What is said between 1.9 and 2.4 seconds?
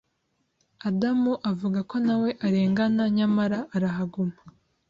nawe